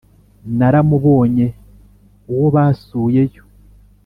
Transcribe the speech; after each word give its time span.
naramubonye 0.57 1.45
uwo 2.33 2.47
basuye 2.55 3.21
yo 3.33 3.43